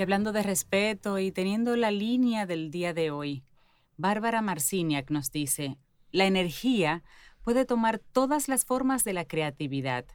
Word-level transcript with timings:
Y 0.00 0.02
hablando 0.02 0.32
de 0.32 0.42
respeto 0.42 1.18
y 1.18 1.30
teniendo 1.30 1.76
la 1.76 1.90
línea 1.90 2.46
del 2.46 2.70
día 2.70 2.94
de 2.94 3.10
hoy, 3.10 3.44
Bárbara 3.98 4.40
Marciniak 4.40 5.10
nos 5.10 5.30
dice, 5.30 5.76
la 6.10 6.24
energía 6.24 7.02
puede 7.42 7.66
tomar 7.66 7.98
todas 7.98 8.48
las 8.48 8.64
formas 8.64 9.04
de 9.04 9.12
la 9.12 9.26
creatividad, 9.26 10.06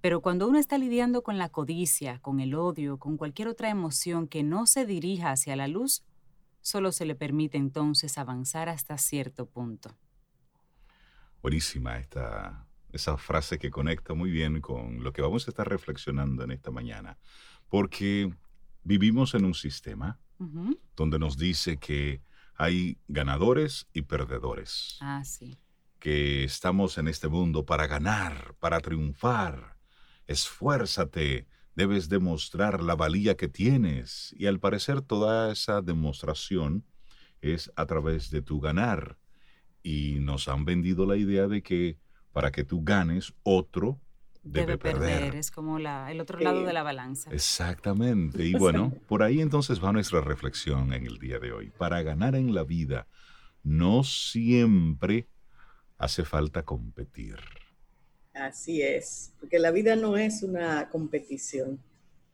pero 0.00 0.22
cuando 0.22 0.48
uno 0.48 0.58
está 0.58 0.78
lidiando 0.78 1.22
con 1.22 1.36
la 1.36 1.50
codicia, 1.50 2.18
con 2.20 2.40
el 2.40 2.54
odio, 2.54 2.96
con 2.96 3.18
cualquier 3.18 3.48
otra 3.48 3.68
emoción 3.68 4.26
que 4.26 4.42
no 4.42 4.64
se 4.66 4.86
dirija 4.86 5.32
hacia 5.32 5.54
la 5.54 5.68
luz, 5.68 6.02
solo 6.62 6.90
se 6.90 7.04
le 7.04 7.14
permite 7.14 7.58
entonces 7.58 8.16
avanzar 8.16 8.70
hasta 8.70 8.96
cierto 8.96 9.44
punto. 9.44 9.98
Buenísima 11.42 11.98
esta, 11.98 12.66
esa 12.90 13.18
frase 13.18 13.58
que 13.58 13.70
conecta 13.70 14.14
muy 14.14 14.30
bien 14.30 14.62
con 14.62 15.04
lo 15.04 15.12
que 15.12 15.20
vamos 15.20 15.46
a 15.46 15.50
estar 15.50 15.68
reflexionando 15.68 16.42
en 16.42 16.52
esta 16.52 16.70
mañana, 16.70 17.18
porque 17.68 18.32
vivimos 18.86 19.34
en 19.34 19.44
un 19.44 19.54
sistema 19.54 20.18
donde 20.96 21.18
nos 21.18 21.36
dice 21.36 21.78
que 21.78 22.20
hay 22.54 22.98
ganadores 23.08 23.88
y 23.92 24.02
perdedores. 24.02 24.98
Ah, 25.00 25.24
sí. 25.24 25.58
Que 25.98 26.44
estamos 26.44 26.98
en 26.98 27.08
este 27.08 27.28
mundo 27.28 27.66
para 27.66 27.86
ganar, 27.86 28.54
para 28.60 28.80
triunfar. 28.80 29.76
Esfuérzate, 30.26 31.46
debes 31.74 32.08
demostrar 32.08 32.82
la 32.82 32.94
valía 32.94 33.36
que 33.36 33.48
tienes. 33.48 34.34
Y 34.38 34.46
al 34.46 34.60
parecer 34.60 35.02
toda 35.02 35.52
esa 35.52 35.82
demostración 35.82 36.84
es 37.40 37.72
a 37.76 37.86
través 37.86 38.30
de 38.30 38.40
tu 38.40 38.60
ganar. 38.60 39.18
Y 39.82 40.18
nos 40.20 40.48
han 40.48 40.64
vendido 40.64 41.06
la 41.06 41.16
idea 41.16 41.48
de 41.48 41.62
que 41.62 41.98
para 42.32 42.52
que 42.52 42.62
tú 42.62 42.84
ganes, 42.84 43.32
otro 43.42 44.00
debe, 44.46 44.78
perder. 44.78 45.34
Es 45.34 45.50
como 45.50 45.78
el 45.78 46.20
otro 46.20 46.38
lado 46.38 46.62
de 46.62 46.72
la 46.72 46.82
balanza. 46.82 47.30
Exactamente. 47.30 48.44
Y 48.44 48.52
bueno, 48.58 48.92
por 49.06 49.22
ahí 49.22 49.40
entonces 49.40 49.82
va 49.82 49.92
nuestra 49.92 50.20
reflexión 50.20 50.92
en 50.92 51.06
el 51.06 51.18
día 51.18 51.38
de 51.38 51.52
hoy. 51.52 51.70
Para 51.70 52.02
ganar 52.02 52.34
en 52.34 52.54
la 52.54 52.64
vida, 52.64 53.06
no 53.62 54.04
siempre 54.04 55.28
hace 55.98 56.24
falta 56.24 56.62
competir. 56.62 57.36
Así 58.34 58.82
es, 58.82 59.32
porque 59.40 59.58
la 59.58 59.70
vida 59.70 59.96
no 59.96 60.16
es 60.16 60.42
una 60.42 60.88
competición. 60.90 61.80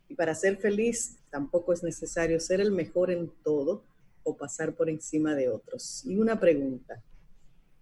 Y 0.08 0.14
para 0.14 0.34
ser 0.34 0.56
feliz 0.56 1.18
tampoco 1.30 1.72
es 1.72 1.82
necesario 1.82 2.38
ser 2.40 2.60
el 2.60 2.72
mejor 2.72 3.10
en 3.10 3.30
todo 3.42 3.84
o 4.24 4.36
pasar 4.36 4.74
por 4.74 4.90
encima 4.90 5.34
de 5.34 5.48
otros. 5.48 6.04
Y 6.04 6.16
una 6.16 6.38
pregunta, 6.38 7.02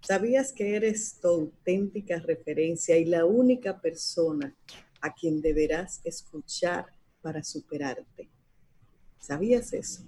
¿Sabías 0.01 0.53
que 0.53 0.77
eres 0.77 1.19
tu 1.21 1.29
auténtica 1.29 2.19
referencia 2.19 2.97
y 2.97 3.05
la 3.05 3.27
única 3.27 3.81
persona 3.81 4.55
a 5.01 5.15
quien 5.15 5.41
deberás 5.41 6.01
escuchar 6.05 6.87
para 7.21 7.45
superarte? 7.45 8.29
¿Sabías 9.19 9.73
eso? 9.73 10.03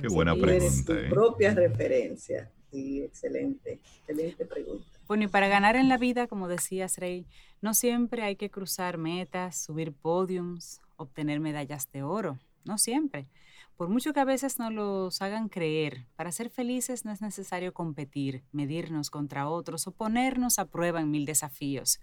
Qué 0.00 0.08
buena 0.08 0.34
pregunta. 0.34 0.56
Eres 0.56 0.84
tu 0.84 0.92
¿eh? 0.92 1.08
propia 1.08 1.54
referencia. 1.54 2.50
Sí, 2.70 3.02
excelente, 3.02 3.80
excelente 4.00 4.44
pregunta. 4.44 4.86
Bueno, 5.06 5.24
y 5.24 5.28
para 5.28 5.46
ganar 5.46 5.76
en 5.76 5.88
la 5.88 5.96
vida, 5.96 6.26
como 6.26 6.48
decías, 6.48 6.98
Rey, 6.98 7.26
no 7.62 7.74
siempre 7.74 8.22
hay 8.22 8.34
que 8.34 8.50
cruzar 8.50 8.98
metas, 8.98 9.56
subir 9.56 9.92
podiums, 9.92 10.80
obtener 10.96 11.38
medallas 11.38 11.90
de 11.92 12.02
oro. 12.02 12.38
No 12.64 12.76
siempre. 12.76 13.28
Por 13.76 13.90
mucho 13.90 14.14
que 14.14 14.20
a 14.20 14.24
veces 14.24 14.58
nos 14.58 14.72
los 14.72 15.20
hagan 15.20 15.50
creer, 15.50 16.06
para 16.16 16.32
ser 16.32 16.48
felices 16.48 17.04
no 17.04 17.12
es 17.12 17.20
necesario 17.20 17.74
competir, 17.74 18.42
medirnos 18.50 19.10
contra 19.10 19.50
otros 19.50 19.86
o 19.86 19.92
ponernos 19.92 20.58
a 20.58 20.70
prueba 20.70 21.02
en 21.02 21.10
mil 21.10 21.26
desafíos. 21.26 22.00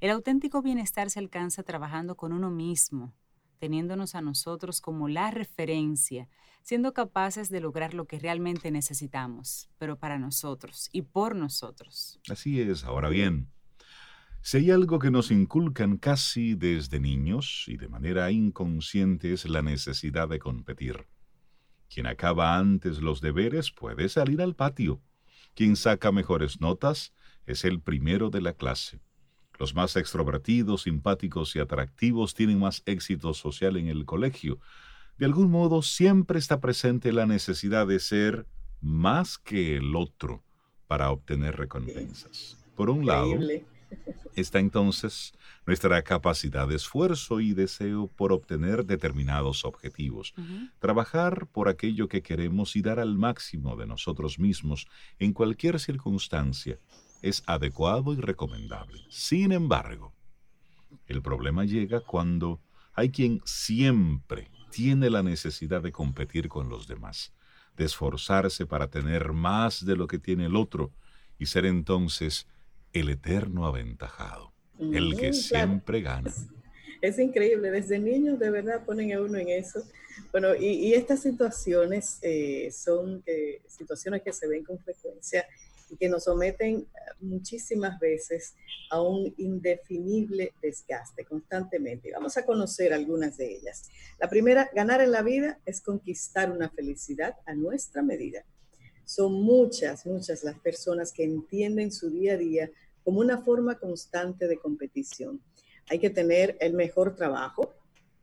El 0.00 0.10
auténtico 0.10 0.60
bienestar 0.60 1.08
se 1.08 1.20
alcanza 1.20 1.62
trabajando 1.62 2.14
con 2.14 2.34
uno 2.34 2.50
mismo, 2.50 3.14
teniéndonos 3.58 4.14
a 4.14 4.20
nosotros 4.20 4.82
como 4.82 5.08
la 5.08 5.30
referencia, 5.30 6.28
siendo 6.62 6.92
capaces 6.92 7.48
de 7.48 7.60
lograr 7.60 7.94
lo 7.94 8.04
que 8.04 8.18
realmente 8.18 8.70
necesitamos, 8.70 9.70
pero 9.78 9.98
para 9.98 10.18
nosotros 10.18 10.90
y 10.92 11.02
por 11.02 11.34
nosotros. 11.36 12.20
Así 12.28 12.60
es, 12.60 12.84
ahora 12.84 13.08
bien, 13.08 13.50
si 14.42 14.58
hay 14.58 14.70
algo 14.70 14.98
que 14.98 15.10
nos 15.10 15.30
inculcan 15.30 15.96
casi 15.96 16.54
desde 16.54 17.00
niños 17.00 17.64
y 17.66 17.78
de 17.78 17.88
manera 17.88 18.30
inconsciente 18.30 19.32
es 19.32 19.48
la 19.48 19.62
necesidad 19.62 20.28
de 20.28 20.38
competir. 20.38 21.06
Quien 21.92 22.06
acaba 22.06 22.56
antes 22.56 23.00
los 23.00 23.20
deberes 23.20 23.70
puede 23.70 24.08
salir 24.08 24.42
al 24.42 24.54
patio. 24.54 25.00
Quien 25.54 25.76
saca 25.76 26.10
mejores 26.12 26.60
notas 26.60 27.12
es 27.46 27.64
el 27.64 27.80
primero 27.80 28.30
de 28.30 28.40
la 28.40 28.54
clase. 28.54 29.00
Los 29.58 29.74
más 29.74 29.94
extrovertidos, 29.96 30.82
simpáticos 30.82 31.54
y 31.54 31.60
atractivos 31.60 32.34
tienen 32.34 32.58
más 32.58 32.82
éxito 32.86 33.34
social 33.34 33.76
en 33.76 33.88
el 33.88 34.04
colegio. 34.04 34.58
De 35.16 35.26
algún 35.26 35.50
modo 35.50 35.82
siempre 35.82 36.38
está 36.38 36.60
presente 36.60 37.12
la 37.12 37.26
necesidad 37.26 37.86
de 37.86 38.00
ser 38.00 38.46
más 38.80 39.38
que 39.38 39.76
el 39.76 39.94
otro 39.94 40.42
para 40.88 41.10
obtener 41.10 41.56
recompensas. 41.56 42.56
Por 42.74 42.90
un 42.90 43.06
lado, 43.06 43.38
está 44.34 44.58
entonces 44.58 45.32
nuestra 45.66 46.02
capacidad 46.02 46.68
de 46.68 46.76
esfuerzo 46.76 47.40
y 47.40 47.54
deseo 47.54 48.08
por 48.08 48.32
obtener 48.32 48.84
determinados 48.84 49.64
objetivos. 49.64 50.34
Trabajar 50.78 51.46
por 51.46 51.68
aquello 51.68 52.08
que 52.08 52.22
queremos 52.22 52.76
y 52.76 52.82
dar 52.82 53.00
al 53.00 53.16
máximo 53.16 53.76
de 53.76 53.86
nosotros 53.86 54.38
mismos 54.38 54.86
en 55.18 55.32
cualquier 55.32 55.80
circunstancia 55.80 56.78
es 57.22 57.42
adecuado 57.46 58.12
y 58.12 58.16
recomendable. 58.16 59.00
Sin 59.08 59.52
embargo, 59.52 60.12
el 61.06 61.22
problema 61.22 61.64
llega 61.64 62.00
cuando 62.00 62.60
hay 62.92 63.10
quien 63.10 63.40
siempre 63.44 64.50
tiene 64.70 65.08
la 65.08 65.22
necesidad 65.22 65.82
de 65.82 65.92
competir 65.92 66.48
con 66.48 66.68
los 66.68 66.86
demás, 66.86 67.32
de 67.76 67.84
esforzarse 67.84 68.66
para 68.66 68.88
tener 68.88 69.32
más 69.32 69.84
de 69.84 69.96
lo 69.96 70.06
que 70.06 70.18
tiene 70.18 70.46
el 70.46 70.56
otro 70.56 70.92
y 71.38 71.46
ser 71.46 71.66
entonces 71.66 72.46
el 72.94 73.10
eterno 73.10 73.66
aventajado, 73.66 74.52
el 74.78 75.16
que 75.16 75.32
siempre 75.32 76.00
gana. 76.00 76.32
Es 77.02 77.18
increíble, 77.18 77.70
desde 77.70 77.98
niños 77.98 78.38
de 78.38 78.48
verdad 78.48 78.82
ponen 78.86 79.12
a 79.12 79.20
uno 79.20 79.36
en 79.36 79.50
eso. 79.50 79.82
Bueno, 80.32 80.54
y, 80.54 80.94
estas 80.94 81.20
situaciones 81.20 82.18
eh, 82.22 82.70
son 82.72 83.22
situaciones 83.68 84.22
que 84.22 84.32
se 84.32 84.48
ven 84.48 84.64
con 84.64 84.78
frecuencia 84.78 85.44
y 85.90 85.96
que 85.96 86.08
nos 86.08 86.24
someten 86.24 86.86
muchísimas 87.20 87.98
veces 88.00 88.54
a 88.90 89.00
un 89.00 89.34
indefinible 89.36 90.54
desgaste 90.62 91.24
constantemente. 91.24 92.12
Vamos 92.12 92.36
a 92.36 92.44
conocer 92.44 92.92
algunas 92.92 93.36
de 93.36 93.56
ellas. 93.56 93.90
La 94.18 94.28
primera, 94.28 94.70
ganar 94.74 95.00
en 95.00 95.12
la 95.12 95.22
vida 95.22 95.60
es 95.66 95.80
conquistar 95.80 96.50
una 96.50 96.70
felicidad 96.70 97.34
a 97.46 97.54
nuestra 97.54 98.02
medida. 98.02 98.44
Son 99.04 99.32
muchas, 99.32 100.06
muchas 100.06 100.44
las 100.44 100.58
personas 100.60 101.12
que 101.12 101.24
entienden 101.24 101.92
su 101.92 102.10
día 102.10 102.34
a 102.34 102.38
día 102.38 102.70
como 103.04 103.20
una 103.20 103.38
forma 103.42 103.78
constante 103.78 104.48
de 104.48 104.56
competición. 104.56 105.40
Hay 105.90 105.98
que 105.98 106.10
tener 106.10 106.56
el 106.60 106.72
mejor 106.72 107.14
trabajo, 107.14 107.74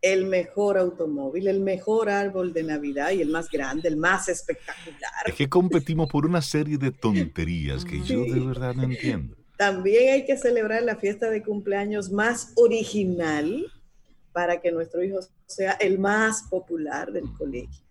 el 0.01 0.25
mejor 0.25 0.79
automóvil, 0.79 1.47
el 1.47 1.59
mejor 1.59 2.09
árbol 2.09 2.53
de 2.53 2.63
Navidad 2.63 3.11
y 3.11 3.21
el 3.21 3.29
más 3.29 3.49
grande, 3.49 3.87
el 3.87 3.97
más 3.97 4.27
espectacular. 4.27 5.11
Es 5.27 5.35
que 5.35 5.47
competimos 5.47 6.09
por 6.09 6.25
una 6.25 6.41
serie 6.41 6.77
de 6.77 6.91
tonterías 6.91 7.85
que 7.85 8.01
yo 8.01 8.23
de 8.23 8.39
verdad 8.39 8.73
no 8.73 8.83
entiendo. 8.83 9.37
También 9.57 10.13
hay 10.13 10.25
que 10.25 10.37
celebrar 10.37 10.81
la 10.81 10.95
fiesta 10.95 11.29
de 11.29 11.43
cumpleaños 11.43 12.11
más 12.11 12.51
original 12.55 13.71
para 14.31 14.59
que 14.59 14.71
nuestro 14.71 15.03
hijo 15.03 15.19
sea 15.45 15.73
el 15.73 15.99
más 15.99 16.43
popular 16.49 17.11
del 17.11 17.31
colegio. 17.37 17.85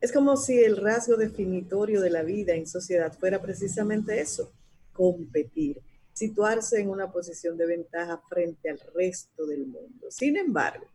Es 0.00 0.12
como 0.12 0.36
si 0.36 0.56
el 0.60 0.76
rasgo 0.76 1.16
definitorio 1.16 2.00
de 2.00 2.10
la 2.10 2.22
vida 2.22 2.54
en 2.54 2.68
sociedad 2.68 3.12
fuera 3.18 3.42
precisamente 3.42 4.20
eso, 4.20 4.52
competir 4.92 5.80
situarse 6.18 6.80
en 6.80 6.90
una 6.90 7.12
posición 7.12 7.56
de 7.56 7.66
ventaja 7.66 8.20
frente 8.28 8.68
al 8.68 8.80
resto 8.92 9.46
del 9.46 9.66
mundo. 9.66 10.10
Sin 10.10 10.36
embargo, 10.36 10.86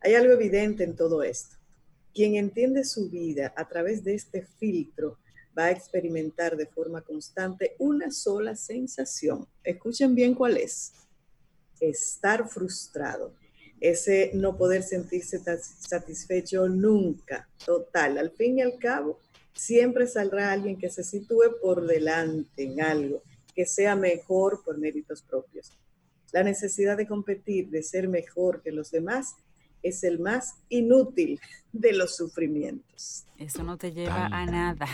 hay 0.00 0.14
algo 0.14 0.32
evidente 0.32 0.82
en 0.82 0.96
todo 0.96 1.22
esto. 1.22 1.56
Quien 2.12 2.34
entiende 2.34 2.84
su 2.84 3.08
vida 3.08 3.54
a 3.56 3.68
través 3.68 4.02
de 4.02 4.14
este 4.14 4.42
filtro 4.42 5.18
va 5.56 5.66
a 5.66 5.70
experimentar 5.70 6.56
de 6.56 6.66
forma 6.66 7.00
constante 7.02 7.76
una 7.78 8.10
sola 8.10 8.56
sensación. 8.56 9.46
Escuchen 9.62 10.16
bien 10.16 10.34
cuál 10.34 10.56
es. 10.56 10.92
Estar 11.78 12.48
frustrado. 12.48 13.34
ese 13.80 14.32
no 14.34 14.58
poder 14.58 14.82
sentirse 14.82 15.38
satisfecho 15.38 16.68
nunca, 16.68 17.48
total. 17.64 18.18
Al 18.18 18.30
fin 18.30 18.58
y 18.58 18.62
al 18.62 18.78
cabo, 18.78 19.18
siempre 19.54 20.06
saldrá 20.06 20.52
alguien 20.52 20.76
que 20.76 20.90
se 20.90 21.02
sitúe 21.02 21.58
por 21.62 21.86
delante 21.86 22.64
en 22.64 22.82
algo, 22.82 23.22
que 23.60 23.66
sea 23.66 23.94
mejor 23.94 24.62
por 24.64 24.78
méritos 24.78 25.20
propios. 25.20 25.76
La 26.32 26.42
necesidad 26.42 26.96
de 26.96 27.06
competir, 27.06 27.68
de 27.68 27.82
ser 27.82 28.08
mejor 28.08 28.62
que 28.62 28.72
los 28.72 28.90
demás, 28.90 29.36
es 29.82 30.02
el 30.02 30.18
más 30.18 30.54
inútil 30.70 31.38
de 31.70 31.92
los 31.92 32.16
sufrimientos. 32.16 33.26
Eso 33.36 33.62
no 33.62 33.76
te 33.76 33.92
lleva 33.92 34.28
a 34.28 34.46
nada. 34.46 34.86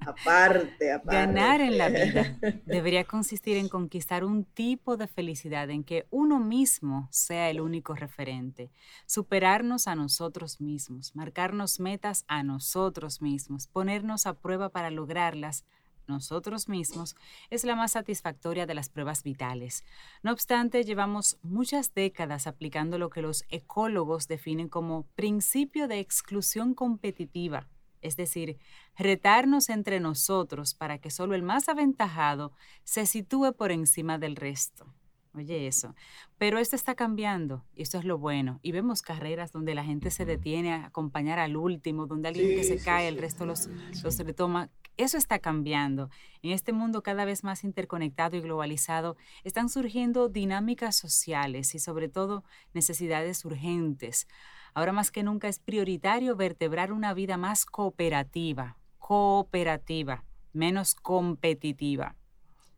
Aparte, 0.00 0.90
aparte. 0.90 1.14
Ganar 1.14 1.60
en 1.60 1.78
la 1.78 1.90
vida 1.90 2.40
debería 2.66 3.04
consistir 3.04 3.56
en 3.56 3.68
conquistar 3.68 4.24
un 4.24 4.44
tipo 4.44 4.96
de 4.96 5.06
felicidad 5.06 5.70
en 5.70 5.84
que 5.84 6.08
uno 6.10 6.40
mismo 6.40 7.08
sea 7.12 7.50
el 7.50 7.60
único 7.60 7.94
referente, 7.94 8.72
superarnos 9.06 9.86
a 9.86 9.94
nosotros 9.94 10.60
mismos, 10.60 11.14
marcarnos 11.14 11.78
metas 11.78 12.24
a 12.26 12.42
nosotros 12.42 13.22
mismos, 13.22 13.68
ponernos 13.68 14.26
a 14.26 14.34
prueba 14.34 14.70
para 14.70 14.90
lograrlas 14.90 15.64
nosotros 16.12 16.68
mismos 16.68 17.16
es 17.50 17.64
la 17.64 17.74
más 17.74 17.92
satisfactoria 17.92 18.66
de 18.66 18.74
las 18.74 18.88
pruebas 18.88 19.24
vitales. 19.24 19.84
No 20.22 20.30
obstante, 20.30 20.84
llevamos 20.84 21.38
muchas 21.42 21.94
décadas 21.94 22.46
aplicando 22.46 22.98
lo 22.98 23.10
que 23.10 23.22
los 23.22 23.44
ecólogos 23.48 24.28
definen 24.28 24.68
como 24.68 25.06
principio 25.16 25.88
de 25.88 25.98
exclusión 25.98 26.74
competitiva, 26.74 27.66
es 28.00 28.16
decir, 28.16 28.58
retarnos 28.96 29.68
entre 29.68 29.98
nosotros 30.00 30.74
para 30.74 30.98
que 30.98 31.10
solo 31.10 31.34
el 31.34 31.42
más 31.42 31.68
aventajado 31.68 32.52
se 32.84 33.06
sitúe 33.06 33.52
por 33.52 33.72
encima 33.72 34.18
del 34.18 34.36
resto. 34.36 34.86
Oye 35.34 35.66
eso. 35.66 35.94
Pero 36.36 36.58
esto 36.58 36.76
está 36.76 36.94
cambiando 36.94 37.64
y 37.74 37.82
esto 37.82 37.98
es 37.98 38.04
lo 38.04 38.18
bueno. 38.18 38.60
Y 38.62 38.72
vemos 38.72 39.00
carreras 39.00 39.50
donde 39.50 39.74
la 39.74 39.84
gente 39.84 40.10
se 40.10 40.26
detiene 40.26 40.74
a 40.74 40.86
acompañar 40.86 41.38
al 41.38 41.56
último, 41.56 42.06
donde 42.06 42.28
alguien 42.28 42.48
que 42.50 42.64
se 42.64 42.78
cae, 42.78 43.08
el 43.08 43.16
resto 43.16 43.46
los, 43.46 43.68
los 44.02 44.18
retoma. 44.18 44.68
Eso 45.02 45.18
está 45.18 45.40
cambiando. 45.40 46.10
En 46.42 46.52
este 46.52 46.72
mundo 46.72 47.02
cada 47.02 47.24
vez 47.24 47.42
más 47.42 47.64
interconectado 47.64 48.36
y 48.36 48.40
globalizado 48.40 49.16
están 49.42 49.68
surgiendo 49.68 50.28
dinámicas 50.28 50.94
sociales 50.94 51.74
y 51.74 51.80
sobre 51.80 52.08
todo 52.08 52.44
necesidades 52.72 53.44
urgentes. 53.44 54.28
Ahora 54.74 54.92
más 54.92 55.10
que 55.10 55.24
nunca 55.24 55.48
es 55.48 55.58
prioritario 55.58 56.36
vertebrar 56.36 56.92
una 56.92 57.14
vida 57.14 57.36
más 57.36 57.66
cooperativa, 57.66 58.76
cooperativa, 59.00 60.22
menos 60.52 60.94
competitiva. 60.94 62.14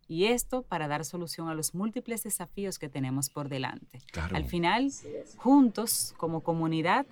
Y 0.09 0.25
esto 0.25 0.63
para 0.63 0.89
dar 0.89 1.05
solución 1.05 1.51
a 1.51 1.55
los 1.55 1.75
múltiples 1.75 2.23
desafíos 2.23 2.79
que 2.79 2.89
tenemos 2.89 3.29
por 3.29 3.51
delante. 3.51 4.01
Al 4.33 4.47
final, 4.47 4.91
juntos, 5.37 6.15
como 6.17 6.43
comunidad, 6.43 7.05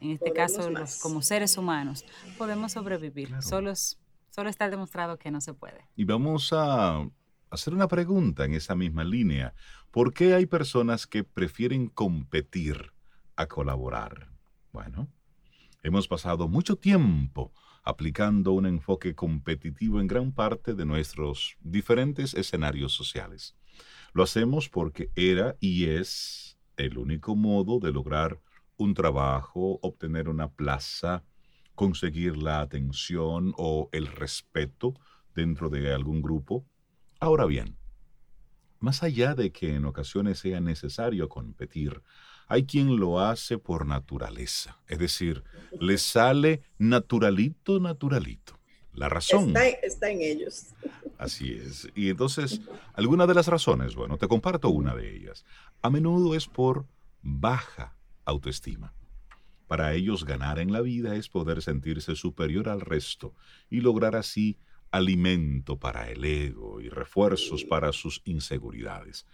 en 0.00 0.10
este 0.10 0.32
caso 0.32 0.68
como 1.02 1.22
seres 1.22 1.56
humanos, 1.56 2.04
podemos 2.36 2.72
sobrevivir. 2.72 3.30
Solos 3.42 3.99
Solo 4.30 4.48
está 4.48 4.70
demostrado 4.70 5.18
que 5.18 5.30
no 5.30 5.40
se 5.40 5.54
puede. 5.54 5.86
Y 5.96 6.04
vamos 6.04 6.52
a 6.52 7.04
hacer 7.50 7.74
una 7.74 7.88
pregunta 7.88 8.44
en 8.44 8.54
esa 8.54 8.74
misma 8.74 9.04
línea. 9.04 9.54
¿Por 9.90 10.14
qué 10.14 10.34
hay 10.34 10.46
personas 10.46 11.06
que 11.06 11.24
prefieren 11.24 11.88
competir 11.88 12.92
a 13.36 13.46
colaborar? 13.46 14.28
Bueno, 14.72 15.08
hemos 15.82 16.06
pasado 16.06 16.48
mucho 16.48 16.76
tiempo 16.76 17.52
aplicando 17.82 18.52
un 18.52 18.66
enfoque 18.66 19.14
competitivo 19.14 20.00
en 20.00 20.06
gran 20.06 20.32
parte 20.32 20.74
de 20.74 20.84
nuestros 20.84 21.56
diferentes 21.60 22.34
escenarios 22.34 22.92
sociales. 22.92 23.56
Lo 24.12 24.22
hacemos 24.22 24.68
porque 24.68 25.10
era 25.16 25.56
y 25.60 25.86
es 25.86 26.58
el 26.76 26.98
único 26.98 27.34
modo 27.36 27.78
de 27.78 27.92
lograr 27.92 28.40
un 28.76 28.94
trabajo, 28.94 29.78
obtener 29.82 30.28
una 30.28 30.48
plaza, 30.50 31.24
conseguir 31.80 32.36
la 32.36 32.60
atención 32.60 33.54
o 33.56 33.88
el 33.92 34.06
respeto 34.06 34.92
dentro 35.34 35.70
de 35.70 35.94
algún 35.94 36.20
grupo. 36.20 36.66
Ahora 37.20 37.46
bien, 37.46 37.78
más 38.80 39.02
allá 39.02 39.34
de 39.34 39.50
que 39.50 39.76
en 39.76 39.86
ocasiones 39.86 40.40
sea 40.40 40.60
necesario 40.60 41.30
competir, 41.30 42.02
hay 42.48 42.66
quien 42.66 43.00
lo 43.00 43.18
hace 43.18 43.56
por 43.56 43.86
naturaleza, 43.86 44.76
es 44.88 44.98
decir, 44.98 45.42
le 45.80 45.96
sale 45.96 46.60
naturalito, 46.76 47.80
naturalito. 47.80 48.60
La 48.92 49.08
razón. 49.08 49.54
Está, 49.82 50.10
en 50.10 50.20
ellos. 50.20 50.66
Así 51.16 51.54
es. 51.54 51.88
Y 51.94 52.10
entonces, 52.10 52.60
alguna 52.92 53.26
de 53.26 53.32
las 53.32 53.46
razones, 53.46 53.94
bueno, 53.94 54.18
te 54.18 54.28
comparto 54.28 54.68
una 54.68 54.94
de 54.94 55.16
ellas. 55.16 55.46
A 55.80 55.88
menudo 55.88 56.34
es 56.34 56.46
por 56.46 56.84
baja 57.22 57.96
autoestima. 58.26 58.92
Para 59.70 59.94
ellos 59.94 60.24
ganar 60.24 60.58
en 60.58 60.72
la 60.72 60.80
vida 60.80 61.14
es 61.14 61.28
poder 61.28 61.62
sentirse 61.62 62.16
superior 62.16 62.68
al 62.68 62.80
resto 62.80 63.36
y 63.70 63.82
lograr 63.82 64.16
así 64.16 64.58
alimento 64.90 65.78
para 65.78 66.10
el 66.10 66.24
ego 66.24 66.80
y 66.80 66.88
refuerzos 66.88 67.62
para 67.62 67.92
sus 67.92 68.20
inseguridades. 68.24 69.26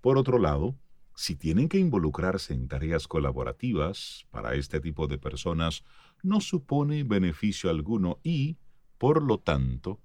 Por 0.00 0.18
otro 0.18 0.40
lado, 0.40 0.74
si 1.14 1.36
tienen 1.36 1.68
que 1.68 1.78
involucrarse 1.78 2.54
en 2.54 2.66
tareas 2.66 3.06
colaborativas, 3.06 4.26
para 4.32 4.56
este 4.56 4.80
tipo 4.80 5.06
de 5.06 5.16
personas 5.16 5.84
no 6.24 6.40
supone 6.40 7.04
beneficio 7.04 7.70
alguno 7.70 8.18
y, 8.24 8.56
por 8.98 9.22
lo 9.22 9.38
tanto, 9.38 10.00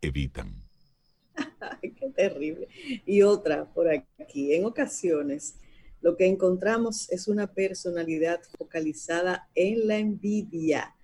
evitan. 0.00 0.64
Qué 1.80 2.10
terrible. 2.16 2.66
Y 3.06 3.22
otra 3.22 3.72
por 3.72 3.86
aquí, 3.88 4.52
en 4.52 4.64
ocasiones 4.64 5.60
lo 6.02 6.16
que 6.16 6.26
encontramos 6.26 7.08
es 7.10 7.28
una 7.28 7.46
personalidad 7.46 8.40
focalizada 8.58 9.48
en 9.54 9.86
la 9.86 9.98
envidia, 9.98 10.94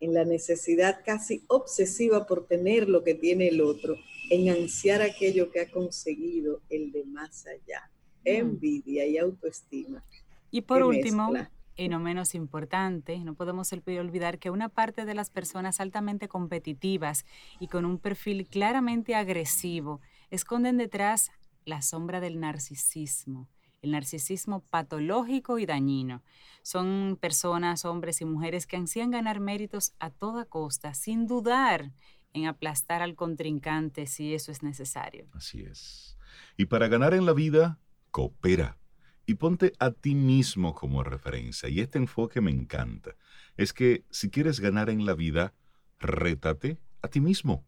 en 0.00 0.14
la 0.14 0.24
necesidad 0.24 1.00
casi 1.04 1.44
obsesiva 1.48 2.26
por 2.26 2.46
tener 2.46 2.88
lo 2.88 3.04
que 3.04 3.14
tiene 3.14 3.48
el 3.48 3.60
otro, 3.60 3.96
en 4.30 4.48
ansiar 4.48 5.02
aquello 5.02 5.50
que 5.50 5.60
ha 5.60 5.70
conseguido 5.70 6.62
el 6.70 6.92
de 6.92 7.04
más 7.04 7.46
allá. 7.46 7.90
Mm. 8.24 8.28
Envidia 8.28 9.06
y 9.06 9.18
autoestima. 9.18 10.02
Y 10.50 10.62
por 10.62 10.82
último, 10.82 11.30
y 11.76 11.90
no 11.90 12.00
menos 12.00 12.34
importante, 12.34 13.18
no 13.18 13.34
podemos 13.34 13.70
olvidar 13.72 14.38
que 14.38 14.48
una 14.48 14.70
parte 14.70 15.04
de 15.04 15.14
las 15.14 15.28
personas 15.28 15.78
altamente 15.78 16.26
competitivas 16.26 17.26
y 17.60 17.68
con 17.68 17.84
un 17.84 17.98
perfil 17.98 18.46
claramente 18.48 19.14
agresivo 19.14 20.00
esconden 20.30 20.78
detrás 20.78 21.30
la 21.66 21.82
sombra 21.82 22.20
del 22.20 22.40
narcisismo 22.40 23.46
el 23.82 23.92
narcisismo 23.92 24.64
patológico 24.70 25.58
y 25.58 25.66
dañino. 25.66 26.22
Son 26.62 27.18
personas, 27.20 27.84
hombres 27.84 28.20
y 28.20 28.24
mujeres 28.24 28.66
que 28.66 28.76
ansían 28.76 29.10
ganar 29.10 29.40
méritos 29.40 29.94
a 29.98 30.10
toda 30.10 30.44
costa, 30.44 30.94
sin 30.94 31.26
dudar 31.26 31.92
en 32.32 32.46
aplastar 32.46 33.02
al 33.02 33.14
contrincante 33.14 34.06
si 34.06 34.34
eso 34.34 34.52
es 34.52 34.62
necesario. 34.62 35.28
Así 35.32 35.62
es. 35.62 36.18
Y 36.56 36.66
para 36.66 36.88
ganar 36.88 37.14
en 37.14 37.24
la 37.24 37.32
vida, 37.32 37.78
coopera 38.10 38.78
y 39.26 39.34
ponte 39.34 39.72
a 39.78 39.90
ti 39.90 40.14
mismo 40.14 40.74
como 40.74 41.04
referencia. 41.04 41.68
Y 41.68 41.80
este 41.80 41.98
enfoque 41.98 42.40
me 42.40 42.50
encanta. 42.50 43.14
Es 43.56 43.72
que 43.72 44.04
si 44.10 44.30
quieres 44.30 44.60
ganar 44.60 44.88
en 44.90 45.04
la 45.04 45.14
vida, 45.14 45.54
rétate 45.98 46.80
a 47.02 47.08
ti 47.08 47.20
mismo. 47.20 47.64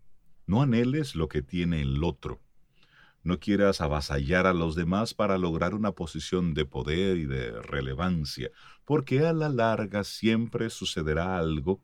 No 0.47 0.63
anheles 0.63 1.15
lo 1.15 1.29
que 1.29 1.43
tiene 1.43 1.83
el 1.83 2.03
otro. 2.03 2.41
No 3.23 3.39
quieras 3.39 3.81
avasallar 3.81 4.47
a 4.47 4.55
los 4.55 4.75
demás 4.75 5.13
para 5.13 5.37
lograr 5.37 5.75
una 5.75 5.93
posición 5.93 6.55
de 6.55 6.65
poder 6.65 7.19
y 7.19 7.27
de 7.27 7.61
relevancia, 7.63 8.51
porque 8.85 9.27
a 9.27 9.33
la 9.33 9.49
larga 9.49 10.05
siempre 10.05 10.71
sucederá 10.71 11.37
algo 11.37 11.83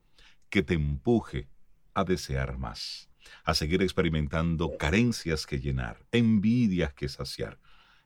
que 0.49 0.63
te 0.63 0.73
empuje 0.73 1.47
a 1.93 2.03
desear 2.03 2.57
más, 2.57 3.09
a 3.43 3.53
seguir 3.53 3.81
experimentando 3.81 4.77
carencias 4.77 5.45
que 5.45 5.59
llenar, 5.59 6.05
envidias 6.11 6.93
que 6.93 7.07
saciar. 7.07 7.59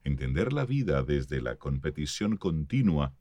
Entender 0.03 0.51
la 0.51 0.65
vida 0.65 1.03
desde 1.03 1.41
la 1.41 1.55
competición 1.55 2.35
continua 2.37 3.13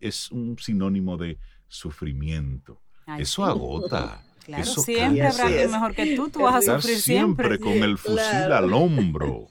es 0.00 0.30
un 0.30 0.58
sinónimo 0.58 1.16
de 1.16 1.38
sufrimiento. 1.68 2.82
Eso 3.18 3.44
agota. 3.44 4.22
Claro, 4.48 4.64
siempre 4.64 5.26
habrá 5.26 5.44
alguien 5.44 5.70
mejor 5.70 5.94
que 5.94 6.16
tú, 6.16 6.30
tú 6.30 6.40
vas 6.40 6.66
a 6.66 6.80
sufrir 6.80 6.98
siempre. 6.98 7.58
con 7.58 7.74
el 7.74 7.98
fusil 7.98 8.50
al 8.50 8.72
hombro. 8.72 9.46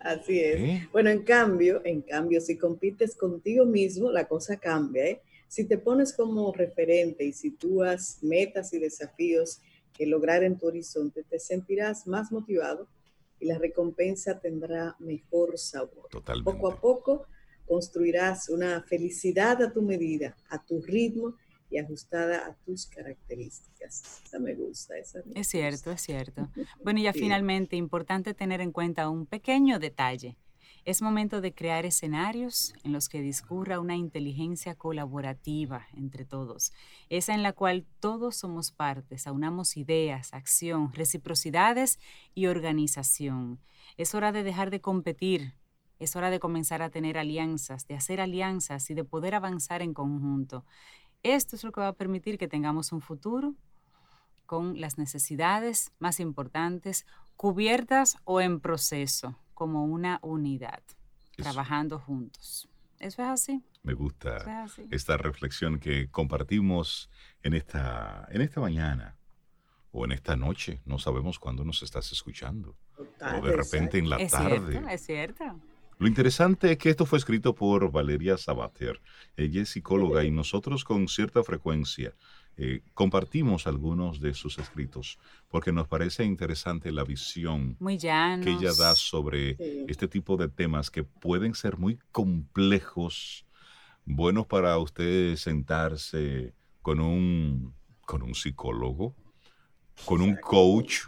Así 0.00 0.40
es. 0.40 0.56
¿Eh? 0.58 0.88
Bueno, 0.90 1.10
en 1.10 1.22
cambio, 1.22 1.80
en 1.84 2.02
cambio, 2.02 2.40
si 2.40 2.58
compites 2.58 3.14
contigo 3.14 3.64
mismo, 3.64 4.10
la 4.10 4.26
cosa 4.26 4.56
cambia. 4.56 5.06
¿eh? 5.06 5.22
Si 5.46 5.66
te 5.66 5.78
pones 5.78 6.12
como 6.12 6.52
referente 6.52 7.24
y 7.24 7.32
si 7.32 7.52
tú 7.52 7.84
has 7.84 8.20
metas 8.20 8.72
y 8.72 8.80
desafíos 8.80 9.60
que 9.92 10.04
lograr 10.04 10.42
en 10.42 10.58
tu 10.58 10.66
horizonte, 10.66 11.22
te 11.22 11.38
sentirás 11.38 12.08
más 12.08 12.32
motivado 12.32 12.88
y 13.38 13.46
la 13.46 13.56
recompensa 13.56 14.40
tendrá 14.40 14.96
mejor 14.98 15.56
sabor. 15.58 16.08
Totalmente. 16.10 16.50
Poco 16.50 16.72
a 16.72 16.80
poco 16.80 17.26
construirás 17.68 18.48
una 18.48 18.82
felicidad 18.82 19.62
a 19.62 19.72
tu 19.72 19.80
medida, 19.80 20.36
a 20.48 20.60
tu 20.60 20.82
ritmo 20.82 21.36
y 21.70 21.78
ajustada 21.78 22.46
a 22.46 22.54
tus 22.64 22.86
características. 22.86 24.22
Esa 24.24 24.38
me 24.38 24.54
gusta. 24.54 24.96
Esa 24.96 25.20
es 25.34 25.48
cierto, 25.48 25.90
es 25.92 26.00
cierto. 26.00 26.48
Bueno, 26.82 27.00
y 27.00 27.04
ya 27.04 27.12
finalmente, 27.12 27.76
importante 27.76 28.34
tener 28.34 28.60
en 28.60 28.72
cuenta 28.72 29.08
un 29.08 29.26
pequeño 29.26 29.78
detalle. 29.78 30.38
Es 30.84 31.02
momento 31.02 31.42
de 31.42 31.52
crear 31.52 31.84
escenarios 31.84 32.72
en 32.82 32.92
los 32.92 33.10
que 33.10 33.20
discurra 33.20 33.78
una 33.78 33.96
inteligencia 33.96 34.74
colaborativa 34.74 35.86
entre 35.94 36.24
todos, 36.24 36.72
esa 37.10 37.34
en 37.34 37.42
la 37.42 37.52
cual 37.52 37.84
todos 38.00 38.36
somos 38.36 38.72
partes, 38.72 39.26
aunamos 39.26 39.76
ideas, 39.76 40.32
acción, 40.32 40.92
reciprocidades 40.94 41.98
y 42.34 42.46
organización. 42.46 43.60
Es 43.98 44.14
hora 44.14 44.32
de 44.32 44.42
dejar 44.42 44.70
de 44.70 44.80
competir, 44.80 45.52
es 45.98 46.16
hora 46.16 46.30
de 46.30 46.40
comenzar 46.40 46.80
a 46.80 46.90
tener 46.90 47.18
alianzas, 47.18 47.86
de 47.86 47.94
hacer 47.94 48.20
alianzas 48.20 48.88
y 48.88 48.94
de 48.94 49.04
poder 49.04 49.34
avanzar 49.34 49.82
en 49.82 49.92
conjunto. 49.92 50.64
Esto 51.22 51.56
es 51.56 51.64
lo 51.64 51.72
que 51.72 51.80
va 51.80 51.88
a 51.88 51.92
permitir 51.92 52.38
que 52.38 52.48
tengamos 52.48 52.92
un 52.92 53.00
futuro 53.00 53.54
con 54.46 54.80
las 54.80 54.98
necesidades 54.98 55.92
más 55.98 56.20
importantes 56.20 57.06
cubiertas 57.36 58.16
o 58.24 58.40
en 58.40 58.60
proceso, 58.60 59.38
como 59.54 59.84
una 59.84 60.18
unidad, 60.22 60.82
trabajando 61.36 61.98
juntos. 61.98 62.68
Eso 62.98 63.22
es 63.22 63.28
así. 63.28 63.62
Me 63.82 63.94
gusta 63.94 64.66
esta 64.90 65.16
reflexión 65.16 65.78
que 65.78 66.10
compartimos 66.10 67.10
en 67.42 67.54
esta, 67.54 68.26
en 68.30 68.40
esta 68.40 68.60
mañana 68.60 69.16
o 69.92 70.04
en 70.04 70.12
esta 70.12 70.36
noche. 70.36 70.80
No 70.84 70.98
sabemos 70.98 71.38
cuándo 71.38 71.64
nos 71.64 71.82
estás 71.82 72.10
escuchando. 72.12 72.76
o 72.96 73.46
de 73.46 73.56
repente 73.56 73.98
en 73.98 74.10
la 74.10 74.18
tarde. 74.26 74.72
Cierto, 74.72 74.88
es 74.88 75.06
cierto. 75.06 75.44
Lo 75.98 76.06
interesante 76.06 76.70
es 76.70 76.78
que 76.78 76.90
esto 76.90 77.06
fue 77.06 77.18
escrito 77.18 77.54
por 77.54 77.90
Valeria 77.90 78.36
Sabater. 78.38 79.00
Ella 79.36 79.62
es 79.62 79.70
psicóloga 79.70 80.22
y 80.22 80.30
nosotros 80.30 80.84
con 80.84 81.08
cierta 81.08 81.42
frecuencia 81.42 82.14
eh, 82.56 82.82
compartimos 82.94 83.66
algunos 83.66 84.20
de 84.20 84.32
sus 84.34 84.58
escritos 84.58 85.18
porque 85.48 85.72
nos 85.72 85.88
parece 85.88 86.24
interesante 86.24 86.92
la 86.92 87.02
visión 87.02 87.76
que 87.78 88.50
ella 88.50 88.72
da 88.78 88.94
sobre 88.94 89.56
este 89.88 90.06
tipo 90.06 90.36
de 90.36 90.48
temas 90.48 90.90
que 90.90 91.02
pueden 91.02 91.54
ser 91.54 91.78
muy 91.78 91.98
complejos, 92.12 93.44
buenos 94.04 94.46
para 94.46 94.78
usted 94.78 95.34
sentarse 95.34 96.52
con 96.80 97.00
un, 97.00 97.74
con 98.02 98.22
un 98.22 98.34
psicólogo, 98.36 99.16
con 100.04 100.20
un 100.20 100.36
coach 100.36 101.02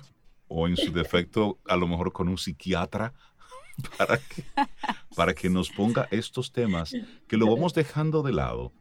o 0.48 0.66
en 0.66 0.76
su 0.76 0.92
defecto 0.92 1.58
a 1.66 1.76
lo 1.76 1.86
mejor 1.86 2.12
con 2.12 2.28
un 2.28 2.38
psiquiatra 2.38 3.12
para 3.98 4.18
que, 4.18 4.44
para 5.14 5.34
que 5.34 5.50
nos 5.50 5.70
ponga 5.70 6.08
estos 6.10 6.52
temas 6.52 6.92
que 7.28 7.36
lo 7.36 7.46
vamos 7.46 7.74
dejando 7.74 8.22
de 8.22 8.32
lado 8.32 8.72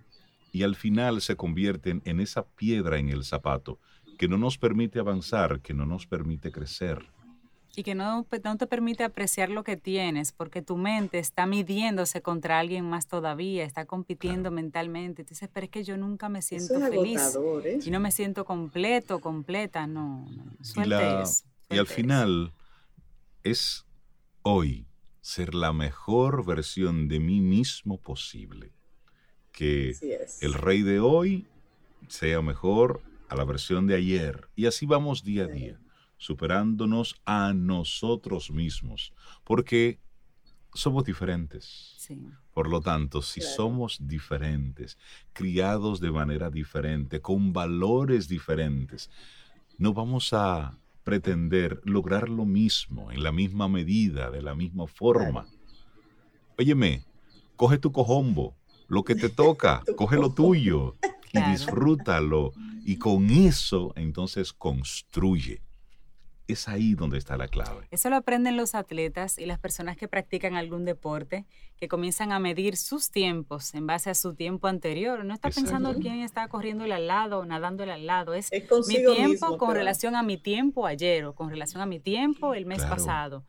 y 0.52 0.64
al 0.64 0.76
final 0.76 1.22
se 1.22 1.36
convierten 1.36 2.02
en 2.06 2.20
esa 2.20 2.46
piedra 2.46 2.98
en 2.98 3.10
el 3.10 3.24
zapato 3.24 3.80
que 4.20 4.28
no 4.28 4.38
nos 4.38 4.58
permite 4.58 5.00
avanzar, 5.00 5.62
que 5.62 5.74
no 5.74 5.86
nos 5.86 6.06
permite 6.06 6.52
crecer. 6.52 7.10
Y 7.74 7.84
que 7.84 7.96
no, 7.96 8.28
no, 8.44 8.58
te 8.58 8.68
permite 8.68 9.06
apreciar 9.06 9.50
lo 9.50 9.64
que 9.64 9.78
tienes, 9.78 10.34
porque 10.34 10.62
tu 10.62 10.76
mente 10.76 11.20
está 11.20 11.46
midiéndose 11.46 12.22
contra 12.22 12.60
alguien 12.60 12.84
más 12.84 13.08
todavía, 13.08 13.64
está 13.64 13.86
compitiendo 13.86 14.52
mentalmente. 14.52 15.22
Entonces, 15.22 15.50
pero 15.54 15.66
es 15.66 15.72
que 15.72 15.86
yo 15.86 15.96
nunca 15.96 16.28
me 16.28 16.42
siento 16.42 16.82
feliz. 16.82 17.38
¿eh? 17.64 17.80
Y 17.86 17.92
no 17.92 18.02
me 18.02 18.12
siento 18.12 18.44
completo, 18.44 19.20
completa, 19.20 19.88
no. 19.88 20.28
y, 20.76 21.76
y 21.76 21.78
al 21.78 21.88
final 21.88 22.52
es 23.44 23.86
hoy 24.42 24.89
ser 25.22 25.54
la 25.54 25.74
mejor 25.74 26.46
versión 26.46 27.08
de 27.08 27.20
mí 27.20 27.42
mismo 27.42 28.00
posible. 28.00 28.74
Que 29.52 29.96
el 30.42 30.54
rey 30.54 30.84
de 30.84 31.00
hoy 31.00 31.48
sea 32.08 32.42
mejor 32.42 33.02
a 33.30 33.36
la 33.36 33.46
versión 33.46 33.88
de 33.88 33.96
ayer. 33.96 34.50
Y 34.56 34.66
así 34.66 34.86
vamos 34.86 35.24
día 35.24 35.46
a 35.46 35.48
día, 35.48 35.80
superándonos 36.18 37.22
a 37.26 37.54
nosotros 37.54 38.52
mismos, 38.52 39.14
porque 39.44 40.00
somos 40.74 41.04
diferentes. 41.04 42.10
Por 42.54 42.70
lo 42.70 42.82
tanto, 42.82 43.22
si 43.22 43.42
somos 43.42 43.98
diferentes, 44.02 44.98
criados 45.34 46.00
de 46.00 46.12
manera 46.12 46.50
diferente, 46.50 47.22
con 47.22 47.54
valores 47.54 48.28
diferentes, 48.28 49.10
no 49.78 49.94
vamos 49.94 50.34
a 50.34 50.78
pretender 51.10 51.82
lograr 51.86 52.30
lo 52.30 52.46
mismo, 52.46 53.12
en 53.12 53.24
la 53.24 53.32
misma 53.32 53.68
medida, 53.68 54.30
de 54.30 54.44
la 54.44 54.54
misma 54.54 54.86
forma. 54.86 55.48
Óyeme, 56.56 57.04
coge 57.56 57.80
tu 57.80 57.92
cojombo, 57.92 58.56
lo 58.88 59.04
que 59.04 59.16
te 59.16 59.30
toca, 59.44 59.82
coge 59.98 60.18
lo 60.18 60.32
tuyo 60.32 60.98
y 61.34 61.42
disfrútalo. 61.50 62.52
Y 62.86 62.98
con 62.98 63.32
eso 63.32 63.92
entonces 63.96 64.54
construye 64.54 65.64
es 66.54 66.68
ahí 66.68 66.96
donde 66.96 67.18
está 67.18 67.38
la 67.38 67.48
clave. 67.48 67.88
Eso 67.92 68.10
lo 68.10 68.16
aprenden 68.16 68.58
los 68.58 68.76
atletas 68.76 69.38
y 69.38 69.46
las 69.46 69.60
personas 69.60 69.98
que 69.98 70.08
practican 70.08 70.56
algún 70.56 70.86
deporte, 70.86 71.46
que 71.78 71.88
comienzan 71.88 72.32
a 72.32 72.40
medir 72.40 72.76
sus 72.76 73.12
tiempos 73.12 73.74
en 73.74 73.88
base 73.88 74.10
a 74.10 74.16
su 74.16 74.34
tiempo 74.34 74.68
anterior. 74.68 75.24
No 75.24 75.34
está 75.34 75.50
pensando 75.50 75.94
quién 75.96 76.20
está 76.20 76.48
corriendo 76.48 76.84
al 76.84 77.08
lado 77.08 77.40
o 77.40 77.46
nadando 77.46 77.84
al 77.84 78.06
lado. 78.06 78.34
Es, 78.34 78.50
mi 78.88 78.96
tiempo 78.96 79.58
con 79.58 79.76
relación 79.76 80.16
a 80.16 80.24
mi 80.24 80.38
tiempo 80.38 80.86
ayer 80.86 81.26
o 81.26 81.34
con 81.34 81.50
relación 81.50 81.82
a 81.82 81.86
mi 81.86 82.00
tiempo 82.00 82.54
el 82.54 82.66
mes 82.66 82.84
pasado. 82.84 83.44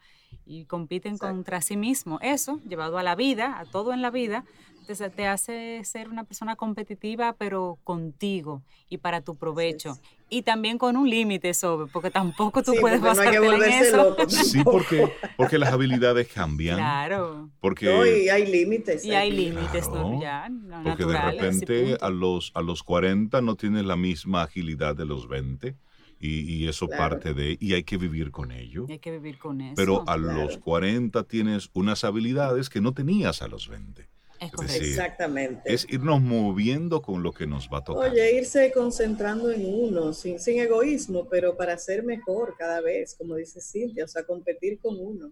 Y 0.46 0.64
compiten 0.64 1.18
contra 1.18 1.60
sí 1.60 1.76
mismo. 1.76 2.18
Eso, 2.22 2.60
llevado 2.68 2.98
a 2.98 3.02
la 3.02 3.14
vida, 3.14 3.58
a 3.58 3.64
todo 3.64 3.92
en 3.92 4.02
la 4.02 4.10
vida, 4.10 4.44
te, 4.94 5.26
hace 5.26 5.82
ser 5.84 6.08
una 6.08 6.24
persona 6.24 6.56
competitiva, 6.56 7.34
pero 7.38 7.78
contigo 7.84 8.62
y 8.88 8.98
para 8.98 9.20
tu 9.20 9.36
provecho. 9.36 9.98
Y 10.28 10.42
también 10.42 10.78
con 10.78 10.96
un 10.96 11.08
límite 11.08 11.54
sobre, 11.54 11.90
porque 11.90 12.10
tampoco 12.10 12.62
tú 12.62 12.74
puedes 12.80 13.00
pasarte 13.00 13.36
en 13.36 13.62
eso. 13.62 14.16
sí, 14.28 14.62
porque, 14.62 15.12
porque 15.36 15.58
las 15.58 15.72
habilidades 15.72 16.28
cambian. 16.28 16.76
Claro. 16.76 17.50
Porque, 17.60 18.24
y 18.24 18.28
hay 18.28 18.46
límites. 18.46 19.04
Y 19.04 19.12
hay 19.12 19.30
límites, 19.30 19.88
Porque 19.88 21.04
de 21.04 21.20
repente 21.20 21.96
a 22.00 22.10
los, 22.10 22.52
a 22.54 22.62
los 22.62 22.82
40 22.82 23.40
no 23.40 23.56
tienes 23.56 23.84
la 23.84 23.96
misma 23.96 24.42
agilidad 24.42 24.94
de 24.94 25.04
los 25.04 25.28
20. 25.28 25.76
Y, 26.22 26.68
eso 26.68 26.86
parte 26.86 27.32
de, 27.32 27.56
y 27.58 27.72
hay 27.72 27.82
que 27.82 27.96
vivir 27.96 28.30
con 28.30 28.52
ello. 28.52 28.84
hay 28.90 28.98
que 28.98 29.10
vivir 29.10 29.38
con 29.38 29.62
eso. 29.62 29.72
Pero 29.74 30.06
a 30.06 30.18
los 30.18 30.58
40 30.58 31.24
tienes 31.24 31.70
unas 31.72 32.04
habilidades 32.04 32.68
que 32.68 32.82
no 32.82 32.92
tenías 32.92 33.40
a 33.40 33.48
los 33.48 33.68
20. 33.68 34.06
Es 34.40 34.80
Exactamente. 34.80 35.72
Es 35.72 35.86
irnos 35.90 36.20
moviendo 36.22 37.02
con 37.02 37.22
lo 37.22 37.32
que 37.32 37.46
nos 37.46 37.68
va 37.68 37.78
a 37.78 37.84
tocar. 37.84 38.10
Oye, 38.10 38.38
irse 38.38 38.72
concentrando 38.72 39.50
en 39.50 39.66
uno, 39.66 40.14
sin, 40.14 40.40
sin 40.40 40.58
egoísmo, 40.58 41.28
pero 41.28 41.56
para 41.56 41.76
ser 41.76 42.02
mejor 42.02 42.54
cada 42.58 42.80
vez, 42.80 43.14
como 43.16 43.36
dice 43.36 43.60
Cintia, 43.60 44.04
o 44.04 44.08
sea, 44.08 44.24
competir 44.24 44.78
con 44.78 44.98
uno, 44.98 45.30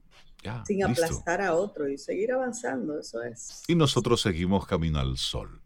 sin 0.67 0.85
aplastar 0.85 1.41
a 1.41 1.55
otro 1.55 1.89
y 1.89 1.97
seguir 1.97 2.33
avanzando, 2.33 3.01
eso 3.01 3.23
es. 3.23 3.65
Y 3.67 3.75
nosotros 3.75 4.21
seguimos 4.21 4.67
camino 4.67 5.01
al 5.01 5.17
sol. 5.17 5.61